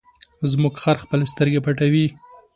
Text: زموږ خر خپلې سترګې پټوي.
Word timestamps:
زموږ 0.51 0.73
خر 0.81 0.97
خپلې 1.03 1.25
سترګې 1.33 1.63
پټوي. 1.65 2.05